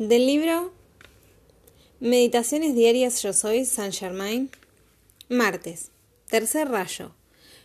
Del 0.00 0.24
libro 0.24 0.72
Meditaciones 2.00 2.74
Diarias 2.74 3.22
Yo 3.22 3.34
Soy 3.34 3.66
Saint 3.66 3.92
Germain, 3.92 4.50
martes, 5.28 5.90
tercer 6.26 6.70
rayo, 6.70 7.12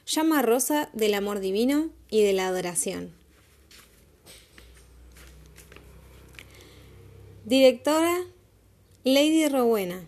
llama 0.05 0.41
rosa 0.41 0.89
del 0.91 1.13
amor 1.13 1.39
divino 1.39 1.91
y 2.09 2.23
de 2.23 2.33
la 2.33 2.47
adoración. 2.47 3.13
Directora 7.45 8.25
Lady 9.05 9.47
Rowena, 9.47 10.05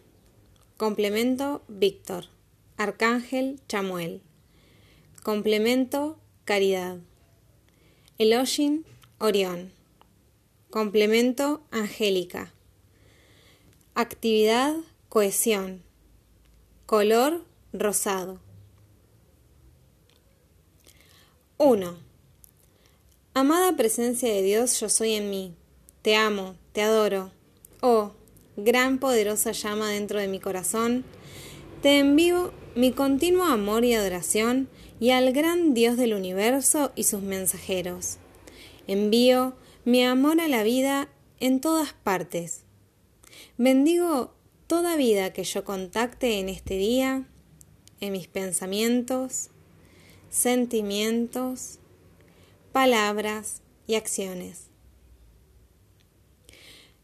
complemento 0.76 1.64
Víctor, 1.70 2.26
Arcángel 2.76 3.62
Chamuel, 3.70 4.22
complemento 5.24 6.20
Caridad, 6.44 6.98
Elohim 8.18 8.84
Orión. 9.18 9.77
Complemento 10.70 11.62
Angélica. 11.72 12.54
Actividad 13.96 14.76
Cohesión. 15.08 15.82
Color 16.86 17.46
rosado. 17.72 18.42
1. 21.56 21.98
Amada 23.34 23.78
presencia 23.78 24.28
de 24.28 24.42
Dios, 24.42 24.78
yo 24.82 24.90
soy 24.90 25.14
en 25.14 25.30
mí. 25.30 25.54
Te 26.02 26.18
amo, 26.18 26.58
te 26.74 26.82
adoro. 26.82 27.32
Oh, 27.80 28.12
gran 28.58 29.00
poderosa 29.00 29.54
llama 29.54 29.92
dentro 29.92 30.20
de 30.20 30.28
mi 30.28 30.42
corazón, 30.42 31.06
te 31.82 32.00
envío 32.00 32.52
mi 32.76 32.92
continuo 32.92 33.46
amor 33.46 33.86
y 33.86 33.94
adoración 33.94 34.68
y 35.00 35.12
al 35.12 35.32
gran 35.32 35.74
Dios 35.74 35.96
del 35.96 36.14
universo 36.14 36.92
y 36.94 37.04
sus 37.04 37.22
mensajeros. 37.22 38.18
Envío 38.86 39.56
mi 39.88 40.04
amor 40.04 40.42
a 40.42 40.50
la 40.50 40.64
vida 40.64 41.08
en 41.40 41.62
todas 41.62 41.94
partes. 41.94 42.66
Bendigo 43.58 44.34
toda 44.68 44.98
vida 44.98 45.32
que 45.32 45.46
yo 45.46 45.64
contacte 45.64 46.40
en 46.40 46.50
este 46.50 46.76
día, 46.76 47.26
en 48.02 48.12
mis 48.12 48.28
pensamientos, 48.28 49.50
sentimientos, 50.30 51.80
palabras 52.74 53.62
y 53.88 53.96
acciones. 53.96 54.66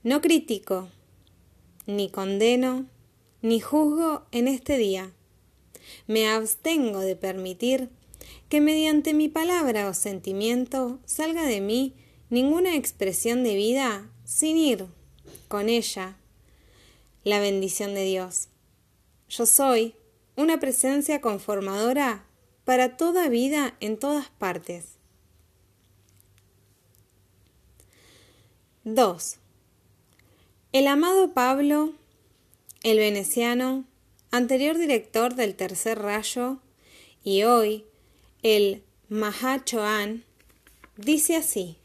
No 0.04 0.20
critico, 0.20 0.90
ni 1.86 2.10
condeno, 2.10 2.86
ni 3.42 3.62
juzgo 3.62 4.26
en 4.34 4.50
este 4.50 4.78
día. 4.78 5.14
Me 6.08 6.28
abstengo 6.28 7.00
de 7.00 7.16
permitir 7.16 7.88
que 8.50 8.60
mediante 8.60 9.14
mi 9.14 9.30
palabra 9.30 9.88
o 9.88 9.94
sentimiento 9.94 11.00
salga 11.06 11.46
de 11.46 11.62
mí 11.62 11.96
ninguna 12.34 12.76
expresión 12.76 13.44
de 13.44 13.54
vida 13.54 14.10
sin 14.26 14.58
ir 14.58 14.88
con 15.48 15.70
ella 15.70 16.18
la 17.24 17.40
bendición 17.40 17.94
de 17.94 18.06
Dios. 18.06 18.48
Yo 19.30 19.46
soy 19.46 19.94
una 20.36 20.60
presencia 20.60 21.22
conformadora 21.22 22.26
para 22.66 22.98
toda 22.98 23.30
vida 23.30 23.78
en 23.82 24.00
todas 24.00 24.30
partes. 24.30 24.96
2. 28.84 29.38
El 30.72 30.88
amado 30.88 31.36
Pablo, 31.36 31.94
el 32.82 32.98
veneciano, 32.98 33.86
anterior 34.32 34.80
director 34.80 35.36
del 35.36 35.54
Tercer 35.54 36.00
Rayo, 36.00 36.58
y 37.24 37.44
hoy 37.44 37.86
el 38.42 38.82
Mahachoan, 39.08 40.24
dice 40.98 41.36
así. 41.36 41.78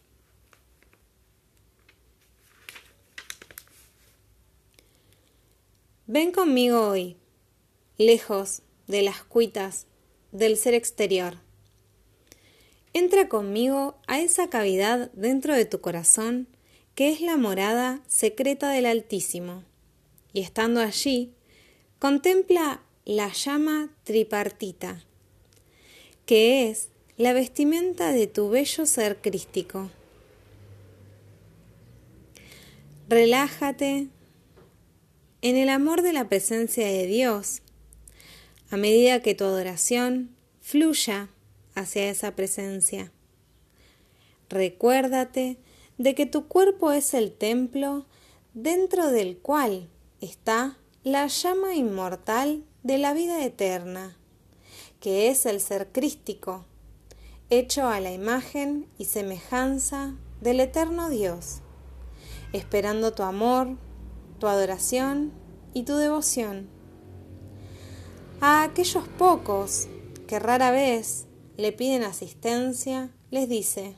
Ven 6.11 6.33
conmigo 6.33 6.89
hoy, 6.89 7.19
lejos 7.99 8.63
de 8.87 9.03
las 9.03 9.25
cuitas 9.25 9.87
del 10.33 10.57
ser 10.57 10.73
exterior. 10.73 11.35
Entra 12.95 13.29
conmigo 13.29 13.99
a 14.07 14.19
esa 14.19 14.49
cavidad 14.49 15.11
dentro 15.13 15.55
de 15.55 15.67
tu 15.67 15.83
corazón 15.83 16.49
que 16.95 17.11
es 17.11 17.21
la 17.21 17.37
morada 17.37 18.01
secreta 18.07 18.71
del 18.71 18.87
Altísimo, 18.87 19.65
y 20.33 20.41
estando 20.41 20.81
allí, 20.81 21.35
contempla 21.99 22.81
la 23.05 23.31
llama 23.31 23.95
tripartita, 24.05 25.05
que 26.25 26.71
es 26.71 26.89
la 27.19 27.35
vestimenta 27.35 28.13
de 28.13 28.27
tu 28.27 28.49
bello 28.49 28.87
ser 28.87 29.21
crístico. 29.21 29.91
Relájate 33.11 34.09
en 35.41 35.56
el 35.56 35.69
amor 35.69 36.03
de 36.03 36.12
la 36.12 36.28
presencia 36.28 36.87
de 36.87 37.06
Dios, 37.06 37.62
a 38.71 38.76
medida 38.76 39.22
que 39.22 39.34
tu 39.34 39.44
adoración 39.44 40.34
fluya 40.60 41.28
hacia 41.75 42.10
esa 42.10 42.34
presencia. 42.34 43.12
Recuérdate 44.48 45.59
de 45.97 46.15
que 46.15 46.27
tu 46.27 46.48
cuerpo 46.48 46.91
es 46.91 47.15
el 47.15 47.32
templo 47.32 48.06
dentro 48.54 49.10
del 49.10 49.38
cual 49.38 49.88
está 50.21 50.77
la 51.04 51.27
llama 51.28 51.75
inmortal 51.75 52.65
de 52.82 52.98
la 52.98 53.15
vida 53.15 53.44
eterna, 53.44 54.16
que 55.00 55.28
es 55.28 55.47
el 55.47 55.60
ser 55.60 55.93
crístico, 55.93 56.65
hecho 57.50 57.87
a 57.87 58.00
la 58.00 58.12
imagen 58.12 58.88
y 58.98 59.04
semejanza 59.04 60.16
del 60.41 60.60
eterno 60.60 61.09
Dios, 61.09 61.60
esperando 62.53 63.12
tu 63.12 63.22
amor, 63.22 63.77
tu 64.38 64.47
adoración 64.47 65.32
y 65.75 65.82
tu 65.82 65.97
devoción. 65.97 66.69
A 68.41 68.62
aquellos 68.62 69.06
pocos 69.19 69.88
que 70.26 70.38
rara 70.38 70.71
vez 70.71 71.26
le 71.56 71.72
piden 71.72 72.04
asistencia, 72.04 73.10
les 73.31 73.48
dice, 73.48 73.97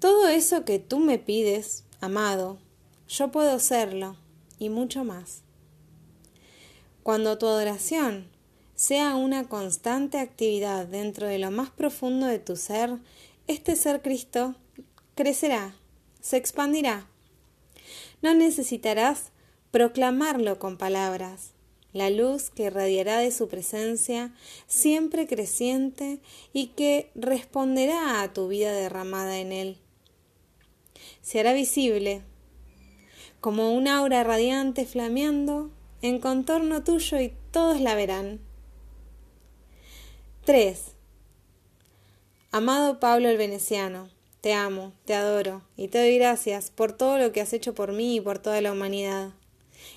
todo 0.00 0.28
eso 0.28 0.64
que 0.64 0.78
tú 0.78 0.98
me 0.98 1.18
pides, 1.18 1.84
amado, 2.00 2.58
yo 3.08 3.30
puedo 3.30 3.52
hacerlo 3.52 4.16
y 4.58 4.68
mucho 4.68 5.04
más. 5.04 5.42
Cuando 7.02 7.38
tu 7.38 7.46
adoración 7.46 8.28
sea 8.74 9.14
una 9.14 9.48
constante 9.48 10.18
actividad 10.18 10.86
dentro 10.86 11.28
de 11.28 11.38
lo 11.38 11.50
más 11.50 11.70
profundo 11.70 12.26
de 12.26 12.40
tu 12.40 12.56
ser, 12.56 12.98
este 13.46 13.76
ser 13.76 14.02
Cristo 14.02 14.56
crecerá, 15.14 15.76
se 16.20 16.36
expandirá 16.36 17.06
no 18.26 18.34
necesitarás 18.34 19.30
proclamarlo 19.70 20.58
con 20.58 20.78
palabras. 20.78 21.52
La 21.92 22.10
luz 22.10 22.50
que 22.50 22.64
irradiará 22.64 23.18
de 23.18 23.30
su 23.30 23.46
presencia, 23.46 24.34
siempre 24.66 25.28
creciente 25.28 26.18
y 26.52 26.70
que 26.74 27.08
responderá 27.14 28.22
a 28.22 28.32
tu 28.32 28.48
vida 28.48 28.72
derramada 28.72 29.38
en 29.38 29.52
él. 29.52 29.78
Se 31.22 31.38
hará 31.38 31.52
visible 31.52 32.22
como 33.40 33.72
un 33.72 33.86
aura 33.86 34.24
radiante 34.24 34.86
flameando 34.86 35.70
en 36.02 36.18
contorno 36.18 36.82
tuyo 36.82 37.20
y 37.20 37.32
todos 37.52 37.80
la 37.80 37.94
verán. 37.94 38.40
3. 40.46 40.82
Amado 42.50 42.98
Pablo 42.98 43.28
el 43.28 43.36
Veneciano, 43.36 44.10
te 44.46 44.54
amo, 44.54 44.92
te 45.04 45.12
adoro 45.12 45.62
y 45.76 45.88
te 45.88 45.98
doy 45.98 46.18
gracias 46.18 46.70
por 46.70 46.92
todo 46.92 47.18
lo 47.18 47.32
que 47.32 47.40
has 47.40 47.52
hecho 47.52 47.74
por 47.74 47.92
mí 47.92 48.14
y 48.14 48.20
por 48.20 48.38
toda 48.38 48.60
la 48.60 48.70
humanidad. 48.70 49.32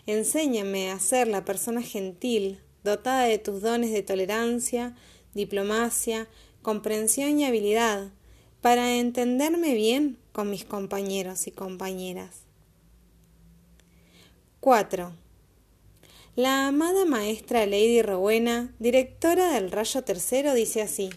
Enséñame 0.08 0.90
a 0.90 0.98
ser 0.98 1.28
la 1.28 1.46
persona 1.46 1.84
gentil, 1.84 2.60
dotada 2.84 3.26
de 3.26 3.38
tus 3.38 3.62
dones 3.62 3.92
de 3.92 4.02
tolerancia, 4.02 4.96
diplomacia, 5.36 6.28
comprensión 6.64 7.40
y 7.40 7.46
habilidad, 7.46 8.10
para 8.60 8.96
entenderme 8.96 9.76
bien 9.76 10.18
con 10.32 10.50
mis 10.50 10.66
compañeros 10.66 11.46
y 11.46 11.52
compañeras. 11.52 12.38
4. 14.62 15.14
La 16.36 16.70
amada 16.70 17.06
maestra 17.06 17.68
Lady 17.68 18.02
Rowena, 18.02 18.74
directora 18.80 19.54
del 19.54 19.70
Rayo 19.70 20.02
Tercero, 20.02 20.56
dice 20.56 20.82
así. 20.82 21.12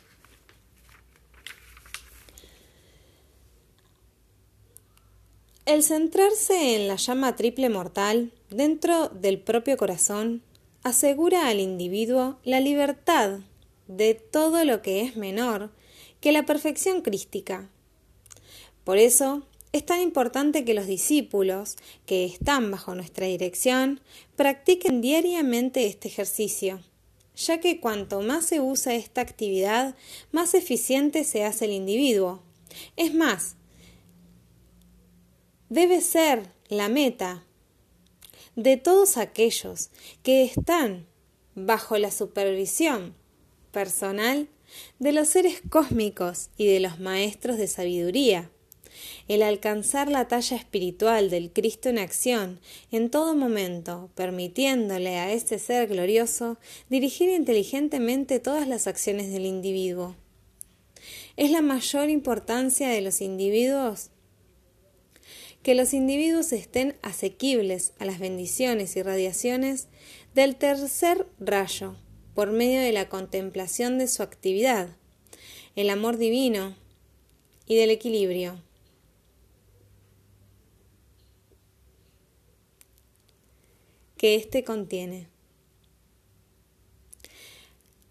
El 5.64 5.84
centrarse 5.84 6.74
en 6.74 6.88
la 6.88 6.96
llama 6.96 7.36
triple 7.36 7.68
mortal 7.68 8.32
dentro 8.50 9.10
del 9.10 9.38
propio 9.38 9.76
corazón 9.76 10.42
asegura 10.82 11.46
al 11.46 11.60
individuo 11.60 12.40
la 12.42 12.58
libertad 12.58 13.38
de 13.86 14.14
todo 14.14 14.64
lo 14.64 14.82
que 14.82 15.02
es 15.02 15.14
menor 15.14 15.70
que 16.20 16.32
la 16.32 16.44
perfección 16.46 17.00
crística. 17.00 17.70
Por 18.82 18.98
eso 18.98 19.46
es 19.70 19.86
tan 19.86 20.00
importante 20.00 20.64
que 20.64 20.74
los 20.74 20.88
discípulos 20.88 21.76
que 22.06 22.24
están 22.24 22.72
bajo 22.72 22.96
nuestra 22.96 23.26
dirección 23.26 24.00
practiquen 24.34 25.00
diariamente 25.00 25.86
este 25.86 26.08
ejercicio, 26.08 26.80
ya 27.36 27.60
que 27.60 27.78
cuanto 27.78 28.20
más 28.20 28.46
se 28.46 28.60
usa 28.60 28.96
esta 28.96 29.20
actividad, 29.20 29.94
más 30.32 30.54
eficiente 30.54 31.22
se 31.22 31.44
hace 31.44 31.66
el 31.66 31.70
individuo. 31.70 32.42
Es 32.96 33.14
más, 33.14 33.54
debe 35.72 36.02
ser 36.02 36.42
la 36.68 36.90
meta 36.90 37.46
de 38.56 38.76
todos 38.76 39.16
aquellos 39.16 39.88
que 40.22 40.44
están 40.44 41.06
bajo 41.54 41.96
la 41.96 42.10
supervisión 42.10 43.14
personal 43.70 44.50
de 44.98 45.12
los 45.12 45.28
seres 45.28 45.62
cósmicos 45.70 46.50
y 46.58 46.66
de 46.66 46.78
los 46.80 47.00
maestros 47.00 47.56
de 47.56 47.68
sabiduría. 47.68 48.50
El 49.28 49.42
alcanzar 49.42 50.10
la 50.10 50.28
talla 50.28 50.58
espiritual 50.58 51.30
del 51.30 51.50
Cristo 51.50 51.88
en 51.88 51.98
acción 51.98 52.60
en 52.90 53.08
todo 53.08 53.34
momento, 53.34 54.10
permitiéndole 54.14 55.16
a 55.16 55.32
este 55.32 55.58
ser 55.58 55.88
glorioso 55.88 56.58
dirigir 56.90 57.30
inteligentemente 57.30 58.40
todas 58.40 58.68
las 58.68 58.86
acciones 58.86 59.32
del 59.32 59.46
individuo. 59.46 60.16
Es 61.38 61.50
la 61.50 61.62
mayor 61.62 62.10
importancia 62.10 62.90
de 62.90 63.00
los 63.00 63.22
individuos 63.22 64.10
que 65.62 65.74
los 65.74 65.94
individuos 65.94 66.52
estén 66.52 66.96
asequibles 67.02 67.92
a 67.98 68.04
las 68.04 68.18
bendiciones 68.18 68.96
y 68.96 69.02
radiaciones 69.02 69.88
del 70.34 70.56
tercer 70.56 71.26
rayo 71.38 71.96
por 72.34 72.50
medio 72.50 72.80
de 72.80 72.92
la 72.92 73.08
contemplación 73.08 73.98
de 73.98 74.08
su 74.08 74.22
actividad, 74.22 74.96
el 75.76 75.90
amor 75.90 76.16
divino 76.16 76.76
y 77.66 77.76
del 77.76 77.90
equilibrio. 77.90 78.60
que 84.22 84.36
éste 84.36 84.62
contiene. 84.62 85.26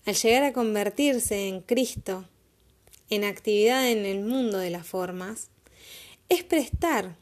Al 0.06 0.14
llegar 0.14 0.44
a 0.44 0.52
convertirse 0.52 1.48
en 1.48 1.62
Cristo, 1.62 2.28
en 3.10 3.24
actividad 3.24 3.90
en 3.90 4.06
el 4.06 4.20
mundo 4.26 4.58
de 4.58 4.72
las 4.72 4.86
formas, 4.86 5.52
es 6.28 6.44
prestar 6.44 7.16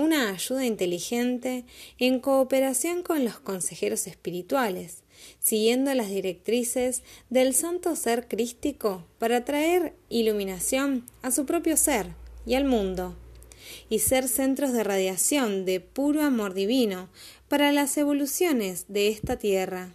una 0.00 0.30
ayuda 0.30 0.64
inteligente 0.64 1.64
en 1.98 2.20
cooperación 2.20 3.02
con 3.02 3.24
los 3.24 3.38
consejeros 3.38 4.06
espirituales, 4.06 5.02
siguiendo 5.38 5.92
las 5.94 6.08
directrices 6.08 7.02
del 7.28 7.54
santo 7.54 7.94
ser 7.96 8.26
crístico 8.26 9.04
para 9.18 9.44
traer 9.44 9.94
iluminación 10.08 11.06
a 11.22 11.30
su 11.30 11.46
propio 11.46 11.76
ser 11.76 12.14
y 12.46 12.54
al 12.54 12.64
mundo, 12.64 13.16
y 13.88 13.98
ser 14.00 14.26
centros 14.28 14.72
de 14.72 14.84
radiación 14.84 15.64
de 15.64 15.80
puro 15.80 16.22
amor 16.22 16.54
divino 16.54 17.08
para 17.48 17.72
las 17.72 17.96
evoluciones 17.98 18.86
de 18.88 19.08
esta 19.08 19.36
tierra. 19.36 19.92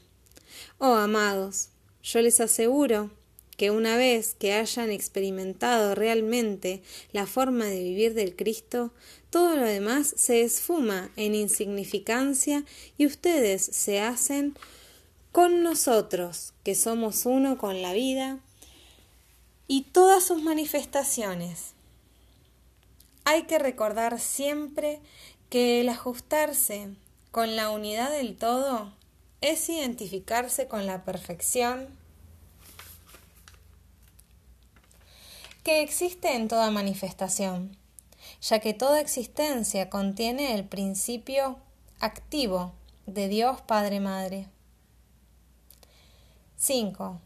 Oh 0.77 0.95
amados, 0.95 1.69
yo 2.03 2.21
les 2.21 2.39
aseguro 2.39 3.11
que 3.57 3.71
una 3.71 3.97
vez 3.97 4.35
que 4.37 4.53
hayan 4.53 4.91
experimentado 4.91 5.95
realmente 5.95 6.81
la 7.11 7.25
forma 7.25 7.65
de 7.65 7.83
vivir 7.83 8.13
del 8.13 8.35
Cristo, 8.35 8.91
todo 9.29 9.55
lo 9.55 9.65
demás 9.65 10.13
se 10.17 10.41
esfuma 10.41 11.11
en 11.15 11.35
insignificancia 11.35 12.63
y 12.97 13.05
ustedes 13.05 13.61
se 13.63 14.01
hacen 14.01 14.57
con 15.31 15.63
nosotros, 15.63 16.53
que 16.63 16.75
somos 16.75 17.25
uno 17.25 17.57
con 17.57 17.81
la 17.81 17.93
vida 17.93 18.39
y 19.67 19.81
todas 19.81 20.23
sus 20.23 20.41
manifestaciones. 20.41 21.73
Hay 23.25 23.43
que 23.43 23.59
recordar 23.59 24.19
siempre 24.19 25.01
que 25.49 25.81
el 25.81 25.89
ajustarse 25.89 26.89
con 27.31 27.55
la 27.55 27.69
unidad 27.69 28.11
del 28.11 28.37
todo 28.37 28.93
es 29.41 29.67
identificarse 29.69 30.67
con 30.67 30.85
la 30.85 31.03
perfección 31.03 31.87
que 35.65 35.81
existe 35.81 36.35
en 36.35 36.47
toda 36.47 36.69
manifestación, 36.69 37.75
ya 38.39 38.59
que 38.59 38.75
toda 38.75 39.01
existencia 39.01 39.89
contiene 39.89 40.53
el 40.53 40.63
principio 40.63 41.57
activo 41.99 42.71
de 43.07 43.27
Dios 43.29 43.61
Padre 43.61 43.99
Madre. 43.99 44.47
5. 46.57 47.19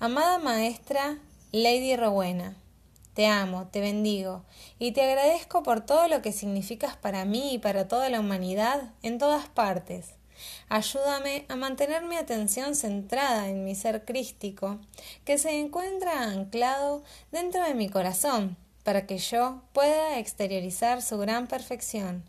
Amada 0.00 0.38
Maestra 0.38 1.18
Lady 1.52 1.96
Rowena, 1.96 2.56
te 3.12 3.26
amo, 3.26 3.66
te 3.66 3.80
bendigo 3.80 4.42
y 4.78 4.92
te 4.92 5.02
agradezco 5.02 5.62
por 5.62 5.84
todo 5.84 6.08
lo 6.08 6.22
que 6.22 6.32
significas 6.32 6.96
para 6.96 7.26
mí 7.26 7.52
y 7.52 7.58
para 7.58 7.88
toda 7.88 8.08
la 8.08 8.20
humanidad 8.20 8.90
en 9.02 9.18
todas 9.18 9.50
partes 9.50 10.14
Ayúdame 10.68 11.46
a 11.48 11.56
mantener 11.56 12.04
mi 12.04 12.16
atención 12.16 12.74
centrada 12.74 13.48
en 13.48 13.64
mi 13.64 13.74
ser 13.74 14.04
crístico, 14.04 14.78
que 15.24 15.38
se 15.38 15.58
encuentra 15.58 16.22
anclado 16.22 17.02
dentro 17.30 17.64
de 17.64 17.74
mi 17.74 17.88
corazón, 17.88 18.56
para 18.84 19.06
que 19.06 19.18
yo 19.18 19.62
pueda 19.72 20.18
exteriorizar 20.18 21.02
su 21.02 21.18
gran 21.18 21.46
perfección 21.46 22.24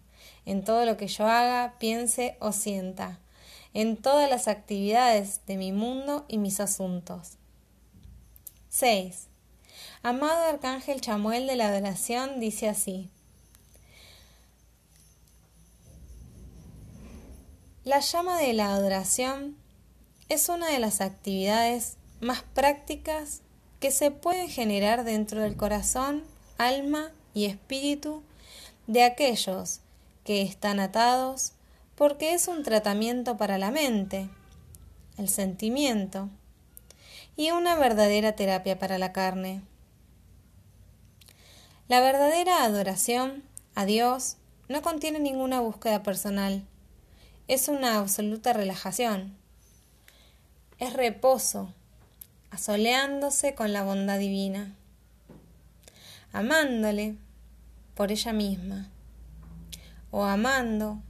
en 0.45 0.63
todo 0.63 0.85
lo 0.85 0.97
que 0.97 1.07
yo 1.07 1.27
haga, 1.27 1.75
piense 1.79 2.37
o 2.39 2.51
sienta, 2.51 3.19
en 3.73 3.97
todas 3.97 4.29
las 4.29 4.47
actividades 4.47 5.45
de 5.45 5.57
mi 5.57 5.71
mundo 5.71 6.25
y 6.27 6.37
mis 6.37 6.59
asuntos. 6.59 7.37
6. 8.69 9.27
Amado 10.01 10.43
Arcángel 10.45 11.01
Chamuel 11.01 11.47
de 11.47 11.55
la 11.55 11.69
Adoración 11.69 12.39
dice 12.39 12.67
así. 12.67 13.09
La 17.85 17.99
llama 17.99 18.37
de 18.39 18.53
la 18.53 18.73
adoración 18.73 19.57
es 20.29 20.47
una 20.47 20.67
de 20.67 20.79
las 20.79 21.01
actividades 21.01 21.97
más 22.21 22.41
prácticas 22.53 23.41
que 23.81 23.91
se 23.91 24.09
pueden 24.09 24.47
generar 24.47 25.03
dentro 25.03 25.41
del 25.41 25.57
corazón, 25.57 26.23
alma 26.57 27.11
y 27.33 27.43
espíritu 27.43 28.23
de 28.87 29.03
aquellos 29.03 29.81
que 30.23 30.43
están 30.43 30.79
atados 30.79 31.51
porque 31.95 32.33
es 32.33 32.47
un 32.47 32.63
tratamiento 32.63 33.35
para 33.35 33.57
la 33.57 33.69
mente, 33.69 34.29
el 35.17 35.27
sentimiento 35.27 36.29
y 37.35 37.51
una 37.51 37.75
verdadera 37.75 38.31
terapia 38.31 38.79
para 38.79 38.97
la 38.97 39.11
carne. 39.11 39.61
La 41.89 41.99
verdadera 41.99 42.63
adoración 42.63 43.43
a 43.75 43.83
Dios 43.83 44.37
no 44.69 44.81
contiene 44.81 45.19
ninguna 45.19 45.59
búsqueda 45.59 46.01
personal, 46.01 46.65
es 47.47 47.67
una 47.67 47.97
absoluta 47.97 48.53
relajación. 48.53 49.35
Es 50.79 50.93
reposo, 50.93 51.73
asoleándose 52.51 53.55
con 53.55 53.73
la 53.73 53.83
bondad 53.83 54.19
divina, 54.19 54.75
amándole 56.31 57.15
por 57.95 58.11
ella 58.11 58.33
misma, 58.33 58.89
o 60.11 60.23
amando 60.23 61.01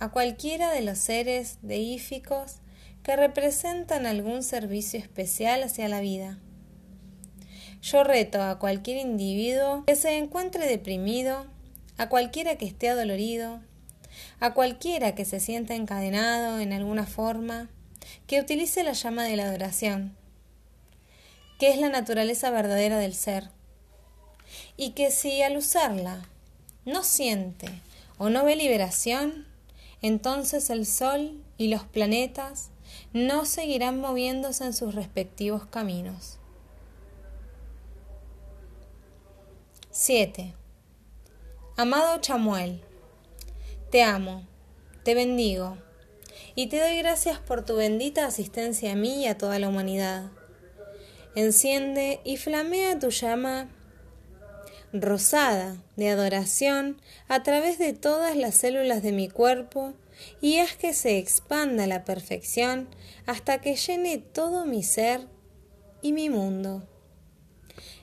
a 0.00 0.10
cualquiera 0.10 0.72
de 0.72 0.82
los 0.82 0.98
seres 0.98 1.58
deíficos 1.62 2.56
que 3.02 3.16
representan 3.16 4.06
algún 4.06 4.42
servicio 4.42 4.98
especial 4.98 5.62
hacia 5.62 5.88
la 5.88 6.00
vida. 6.00 6.38
Yo 7.80 8.04
reto 8.04 8.42
a 8.42 8.58
cualquier 8.58 8.98
individuo 8.98 9.84
que 9.86 9.96
se 9.96 10.16
encuentre 10.18 10.66
deprimido, 10.66 11.46
a 11.96 12.08
cualquiera 12.08 12.56
que 12.56 12.66
esté 12.66 12.88
adolorido, 12.88 13.60
a 14.40 14.54
cualquiera 14.54 15.14
que 15.14 15.24
se 15.24 15.40
sienta 15.40 15.74
encadenado 15.74 16.58
en 16.60 16.72
alguna 16.72 17.06
forma, 17.06 17.68
que 18.26 18.40
utilice 18.40 18.82
la 18.84 18.92
llama 18.92 19.24
de 19.24 19.36
la 19.36 19.44
adoración, 19.44 20.16
que 21.58 21.70
es 21.70 21.78
la 21.78 21.88
naturaleza 21.88 22.50
verdadera 22.50 22.98
del 22.98 23.14
ser, 23.14 23.50
y 24.76 24.90
que 24.90 25.10
si 25.10 25.42
al 25.42 25.56
usarla 25.56 26.26
no 26.84 27.02
siente 27.02 27.68
o 28.16 28.30
no 28.30 28.44
ve 28.44 28.56
liberación, 28.56 29.46
entonces 30.02 30.70
el 30.70 30.86
Sol 30.86 31.42
y 31.56 31.68
los 31.68 31.84
planetas 31.84 32.70
no 33.12 33.44
seguirán 33.44 34.00
moviéndose 34.00 34.64
en 34.64 34.72
sus 34.72 34.94
respectivos 34.94 35.66
caminos. 35.66 36.38
7. 39.90 40.54
Amado 41.76 42.20
Chamuel, 42.20 42.82
te 43.90 44.02
amo, 44.02 44.46
te 45.02 45.14
bendigo 45.14 45.78
y 46.54 46.66
te 46.66 46.78
doy 46.78 46.98
gracias 46.98 47.38
por 47.38 47.64
tu 47.64 47.76
bendita 47.76 48.26
asistencia 48.26 48.92
a 48.92 48.96
mí 48.96 49.22
y 49.22 49.26
a 49.26 49.38
toda 49.38 49.58
la 49.58 49.68
humanidad. 49.68 50.30
Enciende 51.34 52.20
y 52.24 52.36
flamea 52.36 52.98
tu 52.98 53.08
llama 53.10 53.68
rosada 54.92 55.82
de 55.96 56.10
adoración 56.10 57.00
a 57.28 57.42
través 57.42 57.78
de 57.78 57.92
todas 57.94 58.36
las 58.36 58.56
células 58.56 59.02
de 59.02 59.12
mi 59.12 59.28
cuerpo 59.28 59.94
y 60.40 60.58
haz 60.58 60.76
que 60.76 60.92
se 60.92 61.16
expanda 61.16 61.86
la 61.86 62.04
perfección 62.04 62.88
hasta 63.26 63.60
que 63.60 63.76
llene 63.76 64.18
todo 64.18 64.66
mi 64.66 64.82
ser 64.82 65.28
y 66.02 66.12
mi 66.12 66.28
mundo. 66.28 66.86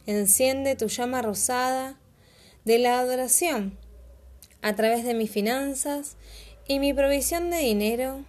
Enciende 0.07 0.75
tu 0.75 0.87
llama 0.87 1.21
rosada 1.21 1.99
de 2.63 2.79
la 2.79 2.99
adoración 2.99 3.84
a 4.61 4.75
través 4.75 5.03
de 5.03 5.13
mis 5.13 5.31
finanzas 5.31 6.15
y 6.67 6.79
mi 6.79 6.93
provisión 6.93 7.49
de 7.49 7.57
dinero 7.57 8.23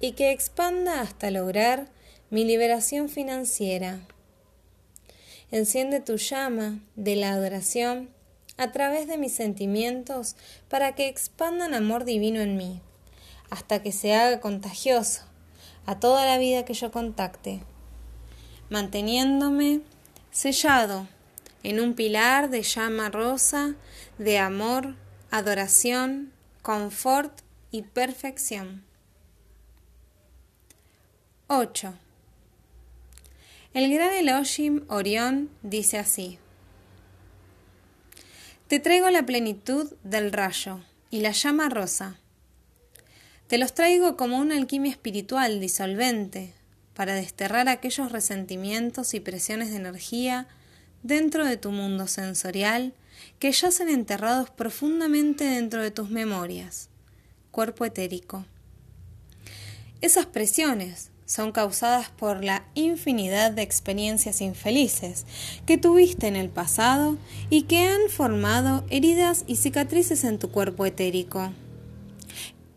y 0.00 0.12
que 0.12 0.30
expanda 0.30 1.00
hasta 1.00 1.30
lograr 1.30 1.88
mi 2.30 2.44
liberación 2.44 3.08
financiera. 3.08 4.00
Enciende 5.50 6.00
tu 6.00 6.16
llama 6.16 6.80
de 6.96 7.16
la 7.16 7.30
adoración 7.32 8.10
a 8.56 8.72
través 8.72 9.06
de 9.06 9.18
mis 9.18 9.32
sentimientos 9.32 10.36
para 10.68 10.94
que 10.94 11.08
expandan 11.08 11.74
amor 11.74 12.04
divino 12.04 12.40
en 12.40 12.56
mí, 12.56 12.80
hasta 13.50 13.82
que 13.82 13.92
se 13.92 14.14
haga 14.14 14.40
contagioso 14.40 15.22
a 15.86 16.00
toda 16.00 16.24
la 16.24 16.38
vida 16.38 16.64
que 16.64 16.74
yo 16.74 16.90
contacte, 16.90 17.60
manteniéndome 18.70 19.82
sellado 20.30 21.06
en 21.62 21.80
un 21.80 21.94
pilar 21.94 22.50
de 22.50 22.62
llama 22.62 23.10
rosa 23.10 23.74
de 24.18 24.38
amor, 24.38 24.96
adoración, 25.36 26.30
confort 26.62 27.40
y 27.72 27.82
perfección. 27.82 28.84
8. 31.48 31.92
El 33.72 33.92
gran 33.92 34.12
Elohim 34.12 34.84
Orión 34.86 35.50
dice 35.64 35.98
así: 35.98 36.38
Te 38.68 38.78
traigo 38.78 39.10
la 39.10 39.26
plenitud 39.26 39.92
del 40.04 40.30
rayo 40.30 40.82
y 41.10 41.18
la 41.18 41.32
llama 41.32 41.68
rosa. 41.68 42.16
Te 43.48 43.58
los 43.58 43.74
traigo 43.74 44.16
como 44.16 44.38
una 44.38 44.56
alquimia 44.56 44.92
espiritual 44.92 45.58
disolvente 45.58 46.54
para 46.94 47.16
desterrar 47.16 47.68
aquellos 47.68 48.12
resentimientos 48.12 49.14
y 49.14 49.20
presiones 49.20 49.70
de 49.70 49.76
energía 49.78 50.46
dentro 51.04 51.46
de 51.46 51.56
tu 51.56 51.70
mundo 51.70 52.08
sensorial 52.08 52.94
que 53.38 53.52
yacen 53.52 53.88
enterrados 53.88 54.50
profundamente 54.50 55.44
dentro 55.44 55.82
de 55.82 55.92
tus 55.92 56.10
memorias, 56.10 56.88
cuerpo 57.52 57.84
etérico. 57.84 58.44
Esas 60.00 60.26
presiones 60.26 61.10
son 61.26 61.52
causadas 61.52 62.10
por 62.10 62.42
la 62.42 62.64
infinidad 62.74 63.52
de 63.52 63.62
experiencias 63.62 64.40
infelices 64.40 65.26
que 65.66 65.78
tuviste 65.78 66.26
en 66.26 66.36
el 66.36 66.48
pasado 66.48 67.16
y 67.50 67.62
que 67.62 67.80
han 67.80 68.08
formado 68.10 68.84
heridas 68.90 69.44
y 69.46 69.56
cicatrices 69.56 70.24
en 70.24 70.38
tu 70.38 70.50
cuerpo 70.50 70.86
etérico. 70.86 71.52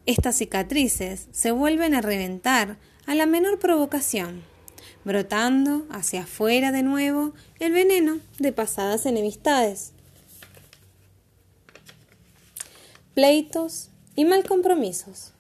Estas 0.06 0.36
cicatrices 0.38 1.28
se 1.32 1.52
vuelven 1.52 1.94
a 1.94 2.02
reventar 2.02 2.78
a 3.06 3.16
la 3.16 3.26
menor 3.26 3.60
provocación, 3.60 4.44
brotando 5.08 5.86
hacia 5.90 6.24
afuera 6.24 6.74
de 6.74 6.84
nuevo 6.84 7.32
el 7.62 7.72
veneno 7.72 8.20
de 8.40 8.52
pasadas 8.52 9.06
enemistades. 9.06 9.94
Pleitos 13.14 13.90
y 14.18 14.26
mal 14.26 14.44
compromisos. 14.44 15.32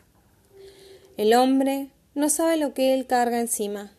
El 1.17 1.33
hombre 1.33 1.89
no 2.15 2.29
sabe 2.29 2.55
lo 2.55 2.74
que 2.74 2.93
él 2.93 3.07
carga 3.07 3.41
encima. 3.41 3.91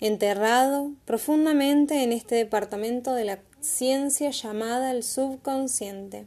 Enterrado 0.00 0.92
profundamente 1.06 2.02
en 2.02 2.12
este 2.12 2.34
departamento 2.34 3.14
de 3.14 3.24
la 3.24 3.38
ciencia 3.60 4.30
llamada 4.30 4.90
el 4.90 5.02
subconsciente. 5.02 6.26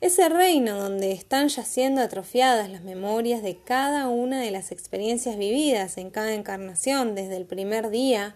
Ese 0.00 0.28
reino 0.28 0.78
donde 0.78 1.12
están 1.12 1.48
yaciendo 1.48 2.00
atrofiadas 2.00 2.70
las 2.70 2.82
memorias 2.82 3.42
de 3.42 3.56
cada 3.58 4.08
una 4.08 4.40
de 4.40 4.50
las 4.50 4.72
experiencias 4.72 5.36
vividas 5.36 5.98
en 5.98 6.10
cada 6.10 6.32
encarnación 6.32 7.14
desde 7.14 7.36
el 7.36 7.44
primer 7.44 7.90
día 7.90 8.34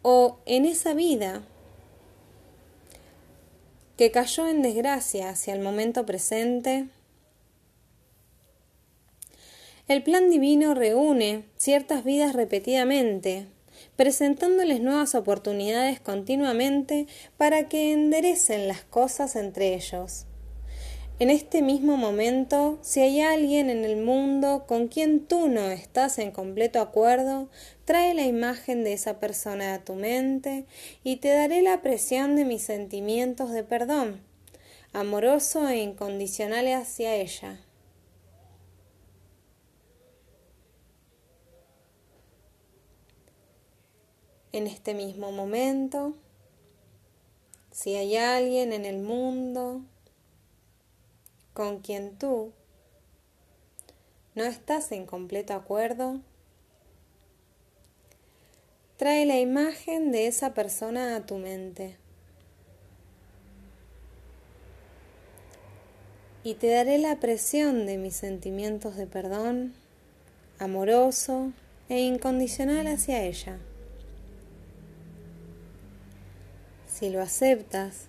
o 0.00 0.38
en 0.46 0.64
esa 0.64 0.94
vida 0.94 1.42
que 3.96 4.10
cayó 4.10 4.48
en 4.48 4.62
desgracia 4.62 5.28
hacia 5.28 5.52
el 5.52 5.60
momento 5.60 6.06
presente 6.06 6.88
el 9.88 10.02
plan 10.02 10.30
divino 10.30 10.74
reúne 10.74 11.44
ciertas 11.56 12.04
vidas 12.04 12.34
repetidamente, 12.34 13.46
presentándoles 13.96 14.80
nuevas 14.80 15.14
oportunidades 15.14 16.00
continuamente 16.00 17.08
para 17.36 17.68
que 17.68 17.92
enderecen 17.92 18.68
las 18.68 18.84
cosas 18.84 19.34
entre 19.36 19.74
ellos. 19.74 20.26
En 21.22 21.30
este 21.30 21.62
mismo 21.62 21.96
momento, 21.96 22.80
si 22.82 22.98
hay 22.98 23.20
alguien 23.20 23.70
en 23.70 23.84
el 23.84 23.96
mundo 23.96 24.64
con 24.66 24.88
quien 24.88 25.24
tú 25.24 25.46
no 25.46 25.70
estás 25.70 26.18
en 26.18 26.32
completo 26.32 26.80
acuerdo, 26.80 27.48
trae 27.84 28.12
la 28.12 28.26
imagen 28.26 28.82
de 28.82 28.92
esa 28.92 29.20
persona 29.20 29.72
a 29.72 29.84
tu 29.84 29.94
mente 29.94 30.66
y 31.04 31.18
te 31.18 31.28
daré 31.28 31.62
la 31.62 31.80
presión 31.80 32.34
de 32.34 32.44
mis 32.44 32.62
sentimientos 32.62 33.52
de 33.52 33.62
perdón, 33.62 34.20
amoroso 34.92 35.68
e 35.68 35.78
incondicional 35.78 36.66
hacia 36.72 37.14
ella. 37.14 37.60
en 44.50 44.66
este 44.66 44.92
mismo 44.92 45.30
momento, 45.30 46.14
si 47.70 47.94
hay 47.94 48.16
alguien 48.16 48.72
en 48.72 48.84
el 48.84 48.98
mundo 48.98 49.82
con 51.52 51.80
quien 51.80 52.16
tú 52.16 52.52
no 54.34 54.44
estás 54.44 54.92
en 54.92 55.06
completo 55.06 55.54
acuerdo, 55.54 56.20
trae 58.96 59.26
la 59.26 59.38
imagen 59.38 60.12
de 60.12 60.26
esa 60.26 60.54
persona 60.54 61.16
a 61.16 61.26
tu 61.26 61.36
mente. 61.36 61.96
Y 66.44 66.54
te 66.54 66.68
daré 66.70 66.98
la 66.98 67.20
presión 67.20 67.86
de 67.86 67.98
mis 67.98 68.16
sentimientos 68.16 68.96
de 68.96 69.06
perdón, 69.06 69.74
amoroso 70.58 71.52
e 71.88 72.00
incondicional 72.00 72.86
hacia 72.86 73.22
ella. 73.22 73.58
si 77.02 77.10
lo 77.10 77.20
aceptas, 77.20 78.06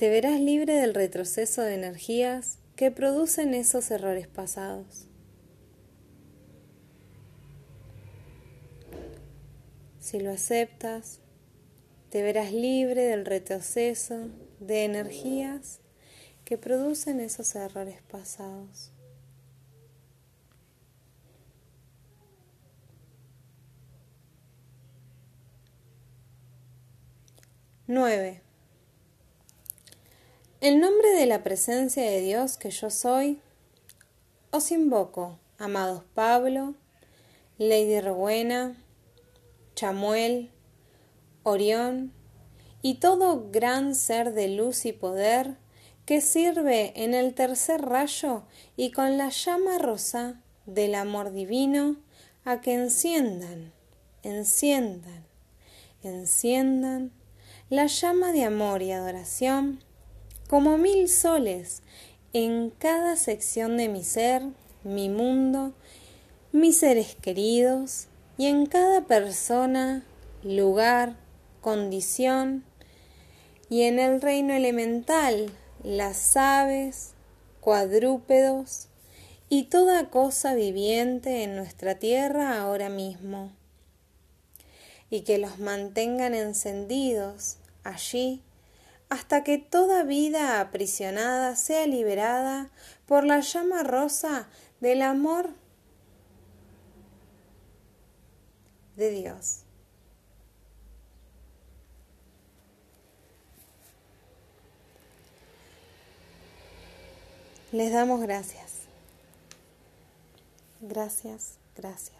te 0.00 0.08
verás 0.08 0.40
libre 0.40 0.72
del 0.76 0.94
retroceso 0.94 1.60
de 1.60 1.74
energías 1.74 2.58
que 2.74 2.90
producen 2.90 3.52
esos 3.52 3.90
errores 3.90 4.26
pasados. 4.28 5.06
Si 9.98 10.18
lo 10.18 10.30
aceptas, 10.30 11.20
te 12.08 12.22
verás 12.22 12.50
libre 12.50 13.02
del 13.02 13.26
retroceso 13.26 14.30
de 14.58 14.86
energías 14.86 15.80
que 16.46 16.56
producen 16.56 17.20
esos 17.20 17.54
errores 17.54 18.00
pasados. 18.10 18.92
9. 27.86 28.49
En 30.62 30.78
nombre 30.78 31.14
de 31.14 31.24
la 31.24 31.42
presencia 31.42 32.02
de 32.02 32.20
Dios 32.20 32.58
que 32.58 32.70
yo 32.70 32.90
soy, 32.90 33.40
os 34.50 34.70
invoco, 34.70 35.38
amados 35.56 36.02
Pablo, 36.12 36.74
Lady 37.56 37.98
Rowena, 37.98 38.76
Chamuel, 39.74 40.50
Orión 41.44 42.12
y 42.82 42.96
todo 42.96 43.48
gran 43.50 43.94
ser 43.94 44.34
de 44.34 44.48
luz 44.48 44.84
y 44.84 44.92
poder 44.92 45.56
que 46.04 46.20
sirve 46.20 46.92
en 46.94 47.14
el 47.14 47.32
tercer 47.32 47.80
rayo 47.80 48.42
y 48.76 48.90
con 48.90 49.16
la 49.16 49.30
llama 49.30 49.78
rosa 49.78 50.42
del 50.66 50.94
amor 50.94 51.32
divino 51.32 51.96
a 52.44 52.60
que 52.60 52.74
enciendan, 52.74 53.72
enciendan, 54.22 55.24
enciendan 56.02 57.12
la 57.70 57.86
llama 57.86 58.32
de 58.32 58.44
amor 58.44 58.82
y 58.82 58.92
adoración 58.92 59.82
como 60.50 60.78
mil 60.78 61.08
soles 61.08 61.80
en 62.32 62.70
cada 62.70 63.14
sección 63.14 63.76
de 63.76 63.88
mi 63.88 64.02
ser, 64.02 64.42
mi 64.82 65.08
mundo, 65.08 65.74
mis 66.50 66.78
seres 66.78 67.14
queridos 67.14 68.08
y 68.36 68.46
en 68.46 68.66
cada 68.66 69.02
persona, 69.02 70.04
lugar, 70.42 71.14
condición 71.60 72.64
y 73.68 73.82
en 73.82 74.00
el 74.00 74.20
reino 74.20 74.52
elemental, 74.52 75.52
las 75.84 76.36
aves, 76.36 77.12
cuadrúpedos 77.60 78.88
y 79.48 79.66
toda 79.66 80.10
cosa 80.10 80.56
viviente 80.56 81.44
en 81.44 81.54
nuestra 81.54 81.94
tierra 81.94 82.60
ahora 82.60 82.88
mismo. 82.88 83.52
Y 85.10 85.20
que 85.20 85.38
los 85.38 85.60
mantengan 85.60 86.34
encendidos 86.34 87.58
allí 87.84 88.42
hasta 89.10 89.42
que 89.42 89.58
toda 89.58 90.04
vida 90.04 90.60
aprisionada 90.60 91.56
sea 91.56 91.86
liberada 91.86 92.70
por 93.06 93.24
la 93.24 93.40
llama 93.40 93.82
rosa 93.82 94.48
del 94.80 95.02
amor 95.02 95.50
de 98.96 99.10
Dios. 99.10 99.64
Les 107.72 107.92
damos 107.92 108.20
gracias. 108.20 108.80
Gracias, 110.80 111.58
gracias. 111.76 112.19